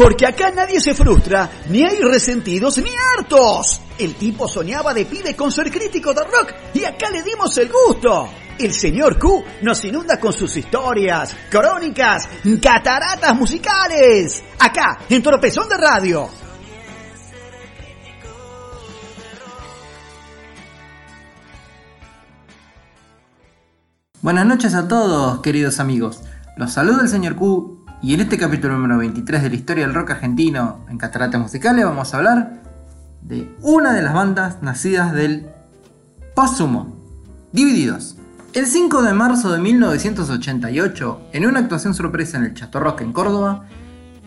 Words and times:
Porque 0.00 0.24
acá 0.24 0.50
nadie 0.50 0.80
se 0.80 0.94
frustra, 0.94 1.50
ni 1.68 1.82
hay 1.82 2.00
resentidos 2.00 2.78
ni 2.78 2.88
hartos. 3.18 3.82
El 3.98 4.14
tipo 4.14 4.48
soñaba 4.48 4.94
de 4.94 5.04
pibe 5.04 5.36
con 5.36 5.52
ser 5.52 5.70
crítico 5.70 6.14
de 6.14 6.22
rock 6.24 6.54
y 6.72 6.84
acá 6.84 7.10
le 7.10 7.22
dimos 7.22 7.58
el 7.58 7.70
gusto. 7.70 8.30
El 8.58 8.72
señor 8.72 9.18
Q 9.18 9.44
nos 9.60 9.84
inunda 9.84 10.18
con 10.18 10.32
sus 10.32 10.56
historias, 10.56 11.36
crónicas, 11.50 12.26
cataratas 12.62 13.36
musicales. 13.36 14.42
Acá, 14.58 15.00
en 15.06 15.22
Tropezón 15.22 15.68
de 15.68 15.76
Radio. 15.76 16.30
Buenas 24.22 24.46
noches 24.46 24.72
a 24.72 24.88
todos, 24.88 25.42
queridos 25.42 25.78
amigos. 25.78 26.22
Los 26.56 26.72
saluda 26.72 27.02
el 27.02 27.08
señor 27.10 27.36
Q 27.36 27.79
y 28.02 28.14
en 28.14 28.20
este 28.20 28.38
capítulo 28.38 28.74
número 28.74 28.98
23 28.98 29.42
de 29.42 29.48
la 29.50 29.54
historia 29.54 29.86
del 29.86 29.94
rock 29.94 30.12
argentino 30.12 30.86
en 30.88 30.96
Cataratas 30.96 31.40
Musicales 31.40 31.84
vamos 31.84 32.12
a 32.12 32.16
hablar 32.16 32.62
de 33.20 33.54
una 33.60 33.92
de 33.92 34.00
las 34.00 34.14
bandas 34.14 34.62
nacidas 34.62 35.12
del 35.12 35.46
post-sumo, 36.34 36.96
Divididos. 37.52 38.16
El 38.54 38.66
5 38.66 39.02
de 39.02 39.12
marzo 39.12 39.52
de 39.52 39.58
1988, 39.58 41.28
en 41.32 41.46
una 41.46 41.60
actuación 41.60 41.94
sorpresa 41.94 42.38
en 42.38 42.44
el 42.44 42.54
Chato 42.54 42.80
Rock 42.80 43.02
en 43.02 43.12
Córdoba, 43.12 43.66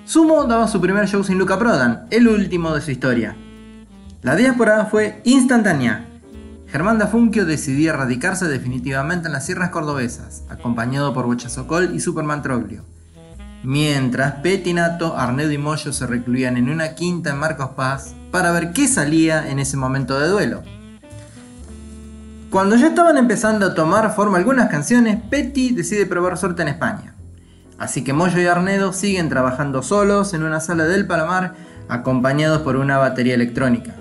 Sumo 0.05 0.43
daba 0.43 0.67
su 0.67 0.79
primer 0.79 1.07
show 1.07 1.23
sin 1.23 1.39
Luca 1.39 1.57
Prodan, 1.57 2.05
el 2.11 2.27
último 2.27 2.75
de 2.75 2.81
su 2.81 2.91
historia. 2.91 3.35
La 4.21 4.35
diáspora 4.35 4.85
fue 4.85 5.21
instantánea. 5.23 6.05
Germán 6.67 6.99
Dafunquio 6.99 7.45
decidía 7.45 7.93
radicarse 7.93 8.47
definitivamente 8.47 9.27
en 9.27 9.33
las 9.33 9.45
sierras 9.45 9.69
cordobesas, 9.69 10.43
acompañado 10.49 11.13
por 11.13 11.25
Bocha 11.25 11.49
Socol 11.49 11.95
y 11.95 11.99
Superman 11.99 12.41
Troglio 12.41 12.92
mientras 13.63 14.33
Petinato, 14.41 15.17
Arnedo 15.17 15.51
y 15.51 15.57
Moyo 15.57 15.91
se 15.91 16.05
recluían 16.05 16.57
en 16.57 16.69
una 16.69 16.95
quinta 16.95 17.31
en 17.31 17.37
Marcos 17.37 17.71
Paz 17.75 18.13
para 18.31 18.51
ver 18.51 18.73
qué 18.73 18.87
salía 18.87 19.49
en 19.49 19.59
ese 19.59 19.77
momento 19.77 20.19
de 20.19 20.27
duelo. 20.27 20.63
Cuando 22.49 22.75
ya 22.75 22.87
estaban 22.87 23.17
empezando 23.17 23.65
a 23.65 23.73
tomar 23.73 24.13
forma 24.15 24.37
algunas 24.37 24.69
canciones, 24.69 25.19
Petty 25.29 25.73
decide 25.73 26.05
probar 26.05 26.37
suerte 26.37 26.61
en 26.61 26.67
España. 26.67 27.15
Así 27.79 28.03
que 28.03 28.13
Moyo 28.13 28.39
y 28.39 28.45
Arnedo 28.45 28.93
siguen 28.93 29.29
trabajando 29.29 29.81
solos 29.81 30.33
en 30.33 30.43
una 30.43 30.59
sala 30.59 30.83
del 30.83 31.07
Palomar, 31.07 31.55
acompañados 31.89 32.61
por 32.61 32.75
una 32.75 32.97
batería 32.97 33.33
electrónica. 33.33 33.95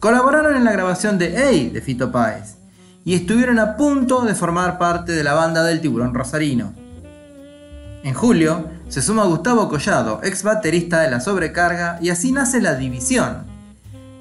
Colaboraron 0.00 0.56
en 0.56 0.64
la 0.64 0.72
grabación 0.72 1.16
de 1.16 1.34
Hey 1.36 1.70
de 1.72 1.80
Fito 1.80 2.10
Páez 2.10 2.56
y 3.04 3.14
estuvieron 3.14 3.58
a 3.58 3.76
punto 3.76 4.22
de 4.22 4.34
formar 4.34 4.76
parte 4.76 5.12
de 5.12 5.24
la 5.24 5.34
banda 5.34 5.62
del 5.62 5.80
Tiburón 5.80 6.12
Rosarino. 6.12 6.83
En 8.04 8.12
julio 8.12 8.68
se 8.90 9.00
suma 9.00 9.24
Gustavo 9.24 9.66
Collado, 9.70 10.20
ex 10.22 10.42
baterista 10.42 11.00
de 11.00 11.10
La 11.10 11.20
Sobrecarga, 11.20 11.98
y 12.02 12.10
así 12.10 12.32
nace 12.32 12.60
La 12.60 12.74
División. 12.74 13.44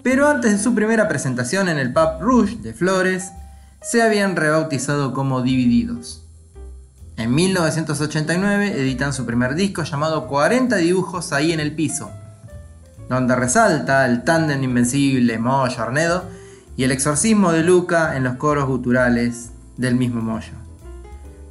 Pero 0.02 0.30
antes 0.30 0.53
de 0.53 0.58
su 0.58 0.73
primera 0.73 1.09
presentación 1.09 1.67
en 1.67 1.78
el 1.78 1.92
Pub 1.92 2.22
Rouge 2.22 2.56
de 2.56 2.73
Flores, 2.73 3.34
se 3.81 4.02
habían 4.02 4.38
rebautizado 4.38 5.14
como 5.14 5.42
Divididos. 5.42 6.23
En 7.17 7.36
1989 7.36 8.80
editan 8.80 9.12
su 9.12 9.25
primer 9.25 9.53
disco 9.53 9.84
llamado 9.84 10.28
40 10.28 10.78
dibujos 10.78 11.34
ahí 11.34 11.52
en 11.52 11.59
el 11.59 11.75
piso, 11.75 12.09
donde 13.09 13.36
resalta 13.36 14.06
el 14.06 14.23
tándem 14.23 14.64
invencible 14.64 15.38
Moyo 15.40 15.84
Arnedo 15.84 16.23
y 16.78 16.86
el 16.86 16.92
exorcismo 16.94 17.52
de 17.52 17.64
Luca 17.64 18.16
en 18.16 18.23
los 18.23 18.38
coros 18.38 18.66
guturales 18.66 19.52
del 19.75 19.95
mismo 19.95 20.22
Moyo. 20.22 20.62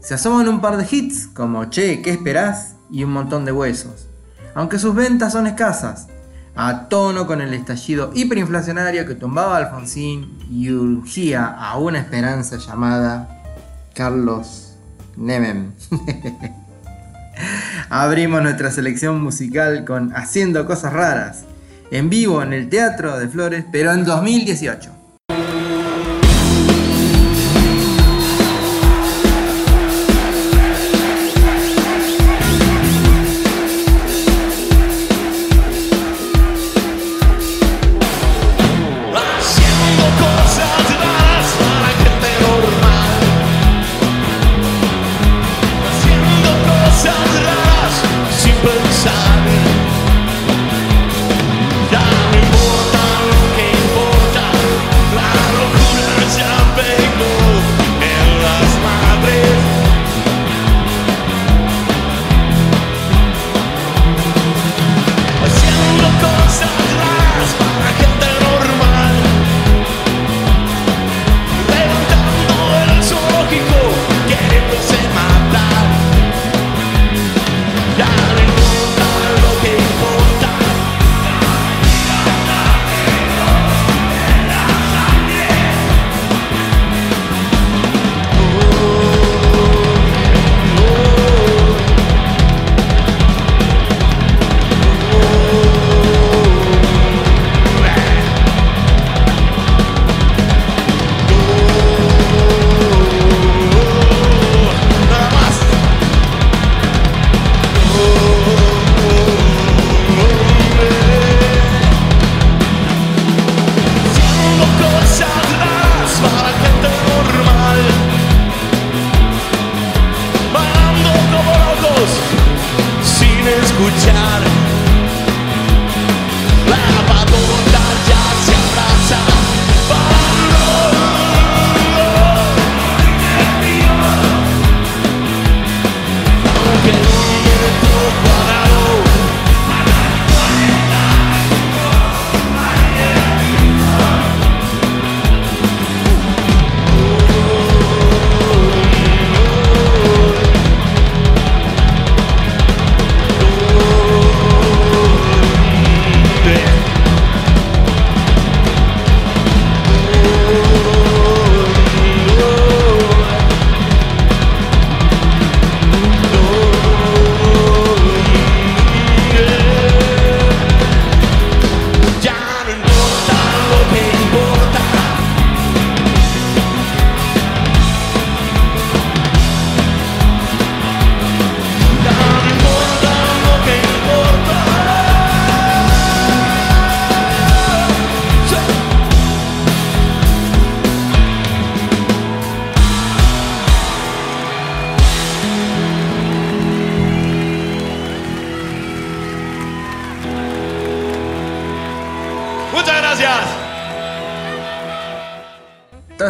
Se 0.03 0.14
asoman 0.14 0.48
un 0.48 0.61
par 0.61 0.77
de 0.77 0.86
hits 0.91 1.28
como 1.28 1.67
Che, 1.67 2.03
¿qué 2.03 2.11
esperás? 2.11 2.75
y 2.91 3.05
un 3.05 3.12
montón 3.12 3.45
de 3.45 3.53
huesos. 3.53 4.08
Aunque 4.55 4.78
sus 4.78 4.95
ventas 4.95 5.33
son 5.33 5.47
escasas, 5.47 6.08
a 6.55 6.89
tono 6.89 7.27
con 7.27 7.41
el 7.41 7.55
estallido 7.55 8.11
hiperinflacionario 8.14 9.06
que 9.06 9.14
tumbaba 9.14 9.56
a 9.56 9.58
Alfonsín 9.58 10.39
y 10.50 10.70
urgía 10.70 11.47
a 11.47 11.78
una 11.78 12.00
esperanza 12.00 12.58
llamada 12.58 13.42
Carlos 13.95 14.74
Nemen. 15.17 15.73
Abrimos 17.89 18.42
nuestra 18.42 18.70
selección 18.70 19.23
musical 19.23 19.84
con 19.86 20.14
Haciendo 20.14 20.67
Cosas 20.67 20.92
Raras, 20.92 21.45
en 21.90 22.11
vivo 22.11 22.42
en 22.42 22.52
el 22.52 22.69
Teatro 22.69 23.19
de 23.19 23.29
Flores, 23.29 23.64
pero 23.70 23.92
en 23.92 24.05
2018. 24.05 25.02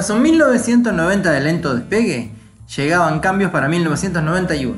Tras 0.03 0.17
un 0.17 0.23
1990 0.23 1.31
de 1.31 1.41
lento 1.41 1.77
despegue, 1.77 2.33
llegaban 2.77 3.21
cambios 3.21 3.53
para 3.53 3.69
1991. 3.69 4.77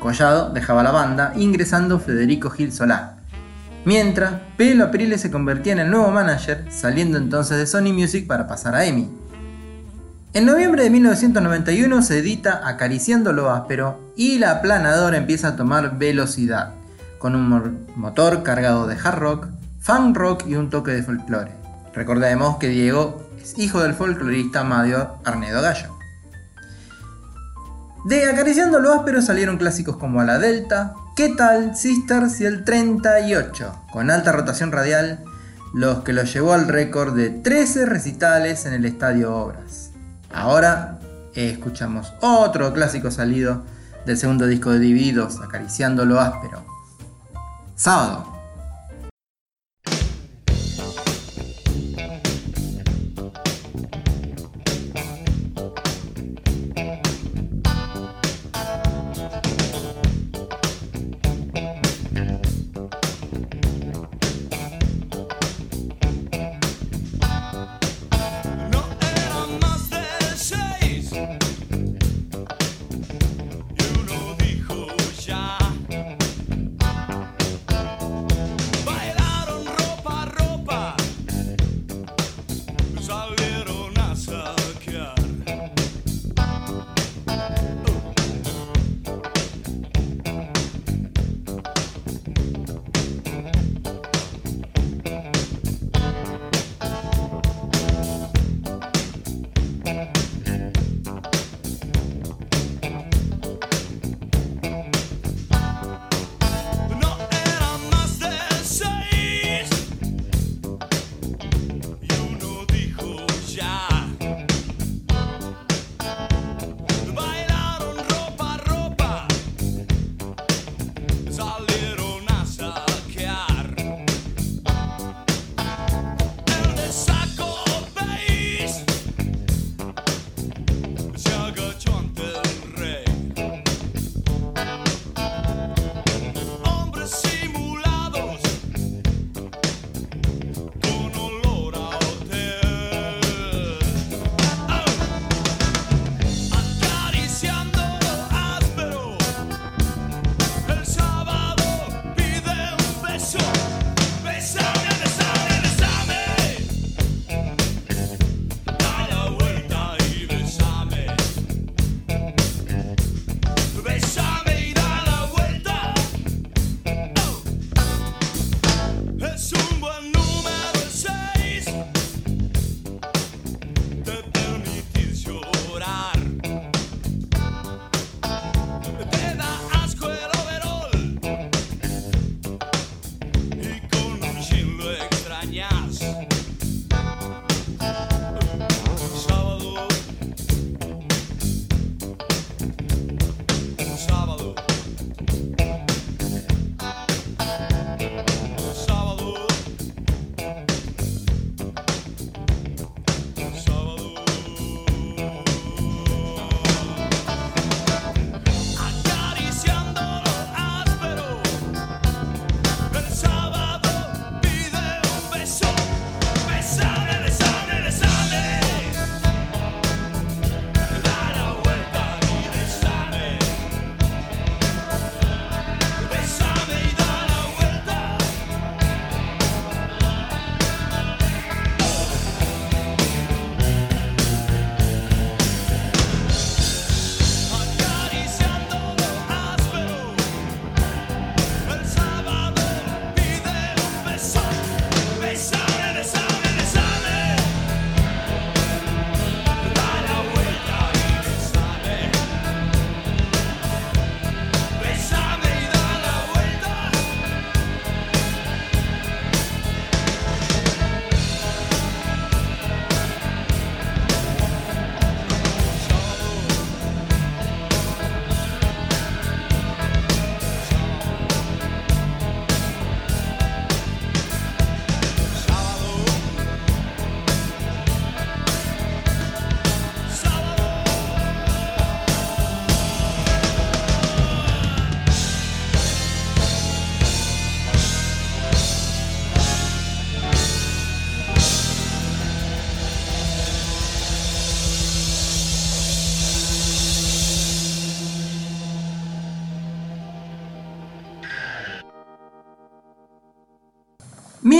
Collado 0.00 0.50
dejaba 0.50 0.82
la 0.82 0.90
banda, 0.90 1.32
ingresando 1.36 2.00
Federico 2.00 2.50
Gil 2.50 2.72
Solá. 2.72 3.18
Mientras, 3.84 4.32
Pelo 4.56 4.86
Aprile 4.86 5.16
se 5.16 5.30
convertía 5.30 5.74
en 5.74 5.78
el 5.78 5.92
nuevo 5.92 6.10
manager, 6.10 6.64
saliendo 6.70 7.18
entonces 7.18 7.56
de 7.56 7.68
Sony 7.68 7.92
Music 7.92 8.26
para 8.26 8.48
pasar 8.48 8.74
a 8.74 8.84
EMI. 8.84 9.08
En 10.32 10.44
noviembre 10.44 10.82
de 10.82 10.90
1991 10.90 12.02
se 12.02 12.18
edita 12.18 12.62
Acariciando 12.64 13.32
lo 13.32 13.52
áspero 13.52 14.00
y 14.16 14.40
la 14.40 14.50
aplanadora 14.50 15.16
empieza 15.16 15.50
a 15.50 15.56
tomar 15.56 15.98
velocidad, 15.98 16.72
con 17.20 17.36
un 17.36 17.86
motor 17.94 18.42
cargado 18.42 18.88
de 18.88 18.96
hard 18.96 19.18
rock, 19.20 19.46
funk 19.78 20.16
rock 20.16 20.48
y 20.48 20.56
un 20.56 20.68
toque 20.68 20.90
de 20.90 21.04
folclore. 21.04 21.52
Recordemos 21.94 22.56
que 22.56 22.70
Diego 22.70 23.23
hijo 23.56 23.82
del 23.82 23.94
folclorista 23.94 24.64
Mario 24.64 25.16
Arnedo 25.24 25.60
Gallo. 25.62 25.96
De 28.04 28.26
Acariciando 28.26 28.80
lo 28.80 28.92
áspero 28.92 29.22
salieron 29.22 29.56
clásicos 29.56 29.96
como 29.96 30.20
A 30.20 30.24
la 30.24 30.38
Delta, 30.38 30.94
¿Qué 31.16 31.28
tal 31.28 31.76
Sisters 31.76 32.40
y 32.40 32.44
el 32.44 32.64
38? 32.64 33.86
Con 33.92 34.10
alta 34.10 34.32
rotación 34.32 34.72
radial, 34.72 35.24
los 35.72 36.02
que 36.02 36.12
lo 36.12 36.24
llevó 36.24 36.54
al 36.54 36.66
récord 36.66 37.14
de 37.14 37.30
13 37.30 37.86
recitales 37.86 38.66
en 38.66 38.72
el 38.72 38.84
Estadio 38.84 39.34
Obras. 39.34 39.90
Ahora 40.32 40.98
escuchamos 41.34 42.12
otro 42.20 42.72
clásico 42.72 43.12
salido 43.12 43.62
del 44.06 44.18
segundo 44.18 44.46
disco 44.46 44.70
de 44.70 44.80
Divididos, 44.80 45.40
Acariciando 45.40 46.04
lo 46.04 46.20
áspero. 46.20 46.64
Sábado. 47.76 48.33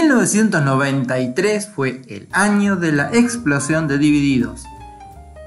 1993 0.04 1.66
fue 1.74 2.02
el 2.08 2.28
año 2.30 2.76
de 2.76 2.92
la 2.92 3.08
explosión 3.14 3.88
de 3.88 3.96
Divididos. 3.96 4.64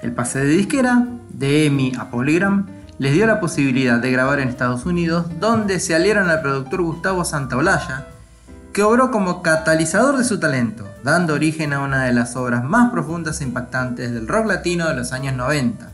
El 0.01 0.13
pase 0.13 0.39
de 0.39 0.47
disquera, 0.47 1.05
de 1.29 1.67
EMI 1.67 1.93
a 1.99 2.09
Polygram, 2.09 2.65
les 2.97 3.13
dio 3.13 3.27
la 3.27 3.39
posibilidad 3.39 3.99
de 3.99 4.11
grabar 4.11 4.39
en 4.39 4.49
Estados 4.49 4.87
Unidos, 4.87 5.27
donde 5.39 5.79
se 5.79 5.93
aliaron 5.93 6.31
al 6.31 6.41
productor 6.41 6.81
Gustavo 6.81 7.23
Santaolalla, 7.23 8.07
que 8.73 8.81
obró 8.81 9.11
como 9.11 9.43
catalizador 9.43 10.17
de 10.17 10.23
su 10.23 10.39
talento, 10.39 10.87
dando 11.03 11.35
origen 11.35 11.71
a 11.73 11.81
una 11.81 12.05
de 12.05 12.13
las 12.13 12.35
obras 12.35 12.63
más 12.63 12.91
profundas 12.91 13.41
e 13.41 13.43
impactantes 13.43 14.11
del 14.11 14.27
rock 14.27 14.47
latino 14.47 14.87
de 14.87 14.95
los 14.95 15.13
años 15.13 15.35
90. 15.35 15.87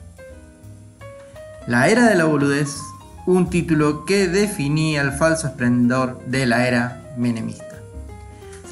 La 1.68 1.90
Era 1.90 2.08
de 2.08 2.16
la 2.16 2.24
Boludez, 2.24 2.78
un 3.26 3.50
título 3.50 4.06
que 4.06 4.30
definía 4.30 5.02
el 5.02 5.12
falso 5.12 5.48
esplendor 5.48 6.22
de 6.28 6.46
la 6.46 6.66
era 6.66 7.02
menemista. 7.18 7.73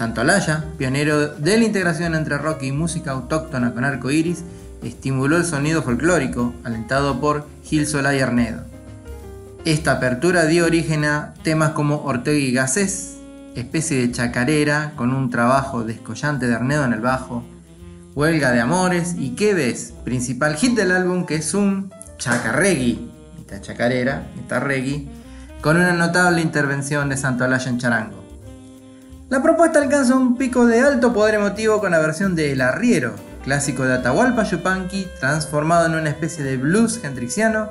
Santolaya, 0.02 0.66
pionero 0.80 1.28
de 1.28 1.60
la 1.60 1.64
integración 1.64 2.16
entre 2.16 2.40
rock 2.40 2.64
y 2.64 2.72
música 2.72 3.12
autóctona 3.12 3.72
con 3.76 3.86
arco 3.86 4.10
iris, 4.10 4.44
estimuló 4.82 5.38
el 5.38 5.46
sonido 5.46 5.84
folclórico, 5.84 6.56
alentado 6.64 7.22
por 7.22 7.46
Gil 7.64 7.86
Solá 7.86 8.16
y 8.16 8.20
Arnedo. 8.20 8.64
Esta 9.64 9.92
apertura 9.92 10.48
dio 10.48 10.66
origen 10.66 11.06
a 11.06 11.36
temas 11.44 11.74
como 11.74 12.04
Ortega 12.04 12.40
y 12.40 12.52
Gasés, 12.52 13.18
especie 13.56 14.02
de 14.02 14.12
chacarera 14.12 14.94
con 14.96 15.14
un 15.14 15.30
trabajo 15.30 15.84
descollante 15.84 16.48
de 16.48 16.56
Arnedo 16.56 16.84
en 16.84 16.94
el 16.94 17.02
bajo, 17.02 17.44
Huelga 18.16 18.52
de 18.52 18.60
Amores 18.60 19.14
y 19.20 19.36
¿Qué 19.36 19.54
ves? 19.54 19.94
Principal 20.04 20.56
hit 20.56 20.76
del 20.76 20.94
álbum 20.94 21.28
que 21.28 21.36
es 21.36 21.54
un 21.54 21.94
chacarregui, 22.18 23.08
chacarera, 23.62 24.24
con 25.62 25.78
una 25.78 25.94
notable 25.94 26.42
intervención 26.42 27.08
de 27.08 27.18
Santolaya 27.18 27.70
en 27.70 27.78
charango. 27.78 28.21
La 29.32 29.42
propuesta 29.42 29.80
alcanza 29.80 30.14
un 30.18 30.36
pico 30.36 30.66
de 30.66 30.82
alto 30.82 31.14
poder 31.14 31.36
emotivo 31.36 31.80
con 31.80 31.92
la 31.92 32.00
versión 32.00 32.36
de 32.36 32.52
El 32.52 32.60
Arriero, 32.60 33.14
clásico 33.46 33.86
de 33.86 33.94
Atahualpa 33.94 34.44
Yupanqui, 34.44 35.08
transformado 35.22 35.86
en 35.86 35.96
una 35.96 36.10
especie 36.10 36.44
de 36.44 36.58
blues 36.58 37.00
hendrixiano 37.02 37.70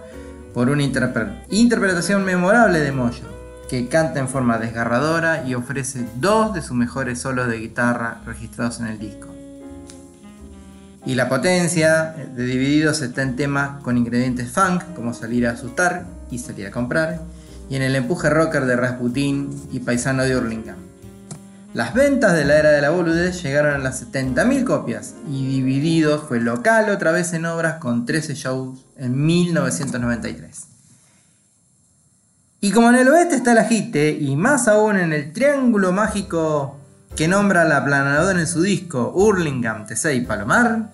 por 0.55 0.71
una 0.71 0.83
interpre- 0.83 1.45
interpretación 1.51 2.25
memorable 2.25 2.81
de 2.81 2.93
Moyo, 2.93 3.25
que 3.69 3.89
canta 3.89 4.21
en 4.21 4.29
forma 4.29 4.57
desgarradora 4.57 5.45
y 5.47 5.55
ofrece 5.55 6.07
dos 6.15 6.55
de 6.55 6.63
sus 6.63 6.79
mejores 6.79 7.19
solos 7.19 7.47
de 7.49 7.59
guitarra 7.59 8.23
registrados 8.25 8.81
en 8.81 8.87
el 8.87 8.99
disco. 8.99 9.29
Y 11.05 11.15
la 11.15 11.29
potencia 11.29 12.15
de 12.35 12.47
Divididos 12.47 13.03
está 13.03 13.21
en 13.21 13.37
temas 13.37 13.83
con 13.83 13.99
ingredientes 13.99 14.51
funk, 14.51 14.83
como 14.97 15.13
salir 15.13 15.47
a 15.47 15.51
asustar 15.51 16.07
y 16.31 16.39
salir 16.39 16.69
a 16.69 16.71
comprar, 16.71 17.21
y 17.69 17.77
en 17.77 17.83
el 17.83 17.97
empuje 17.97 18.31
rocker 18.31 18.65
de 18.65 18.77
Rasputin 18.77 19.51
y 19.71 19.81
Paisano 19.81 20.23
de 20.23 20.39
Hurlingham. 20.39 20.90
Las 21.73 21.95
ventas 21.95 22.33
de 22.33 22.45
la 22.45 22.59
era 22.59 22.71
de 22.71 22.81
la 22.81 22.91
boludez 22.91 23.41
llegaron 23.45 23.75
a 23.75 23.79
las 23.79 24.05
70.000 24.05 24.65
copias 24.65 25.15
y 25.29 25.47
Divididos 25.47 26.25
fue 26.27 26.41
local 26.41 26.91
otra 26.91 27.13
vez 27.13 27.33
en 27.33 27.47
obras 27.47 27.77
con 27.77 28.07
13 28.07 28.35
shows 28.35 28.87
en 28.97 29.25
1993. 29.25 30.67
Y 32.61 32.73
como 32.73 32.91
en 32.91 32.97
el 32.97 33.09
oeste 33.09 33.37
está 33.37 33.53
el 33.53 33.59
ajite, 33.59 34.11
y 34.11 34.35
más 34.35 34.67
aún 34.67 34.99
en 34.99 35.13
el 35.13 35.33
triángulo 35.33 35.93
mágico 35.93 36.77
que 37.15 37.29
nombra 37.29 37.65
la 37.65 37.85
planadora 37.85 38.41
en 38.41 38.49
su 38.49 38.63
disco 38.63 39.13
Hurlingham, 39.15 39.87
Tesey 39.87 40.19
y 40.19 40.27
Palomar, 40.27 40.91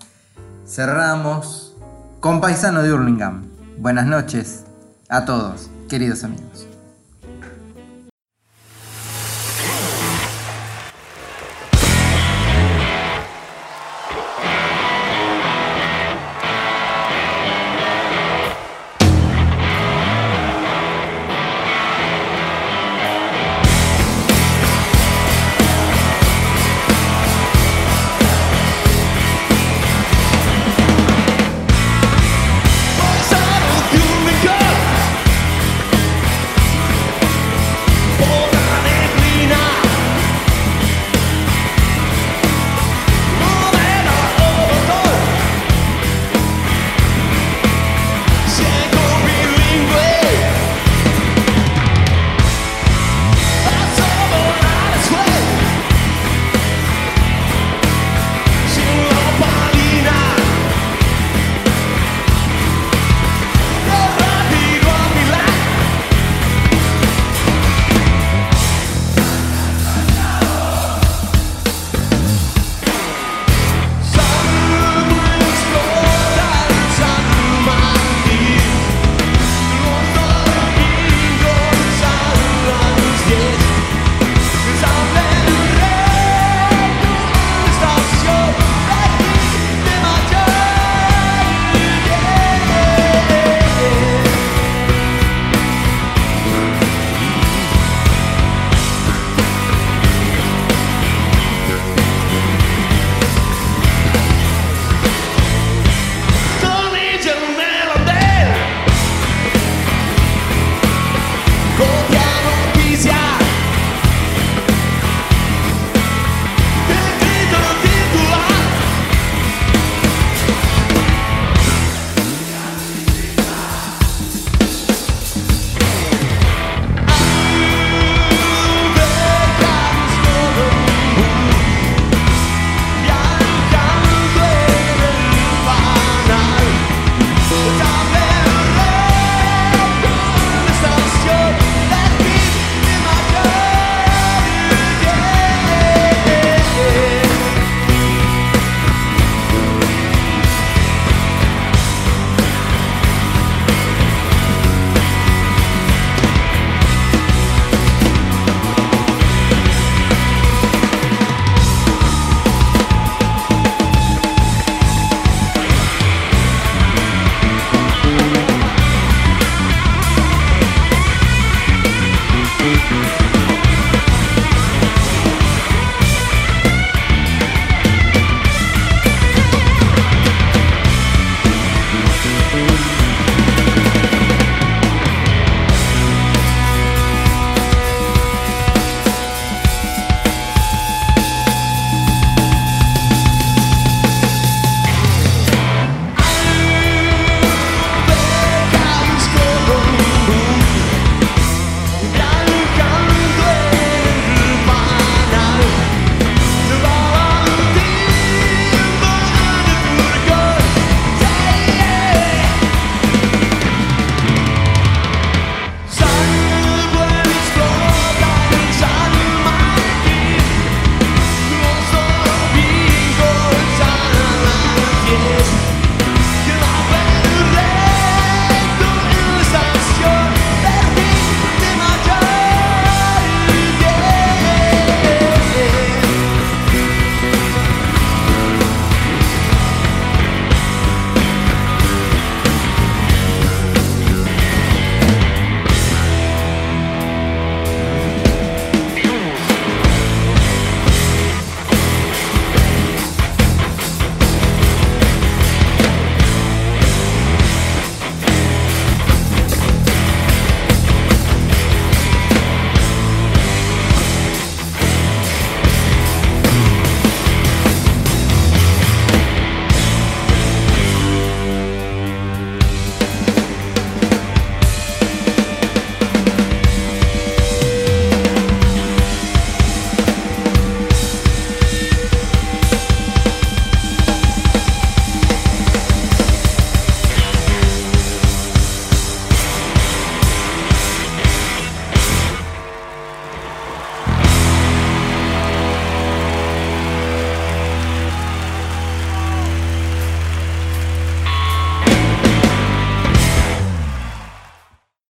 cerramos 0.65 1.75
con 2.19 2.39
Paisano 2.39 2.83
de 2.83 2.93
Hurlingham. 2.93 3.47
Buenas 3.79 4.05
noches 4.05 4.63
a 5.09 5.25
todos, 5.25 5.69
queridos 5.89 6.23
amigos. 6.23 6.66